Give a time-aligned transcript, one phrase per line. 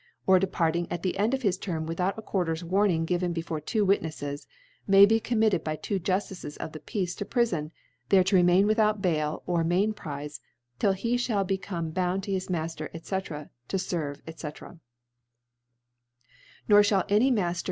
[0.25, 3.85] or de» parting at the End of hi^^Term without a Quarter's Warning given before two
[3.85, 4.47] Wit nefles,
[4.87, 7.69] may be committed t^y two Juflices of the Peace to PrUbn,
[8.09, 10.39] there to remain without Bail or Mainprize,
[10.79, 13.49] till he (hall be comebound to hisMafter, fef^.
[13.69, 17.57] toferve,&ff *.* Nor fhall any Mafter i.